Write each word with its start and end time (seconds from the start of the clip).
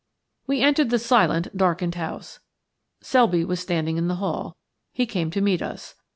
We 0.47 0.61
entered 0.63 0.89
the 0.89 0.97
silent, 0.97 1.55
darkened 1.55 1.93
house. 1.93 2.39
Selby 3.01 3.45
was 3.45 3.59
standing 3.59 3.97
in 3.97 4.07
the 4.07 4.15
hall. 4.15 4.57
He 4.91 5.05
came 5.05 5.29
to 5.29 5.41
meet 5.41 5.61
us. 5.61 5.93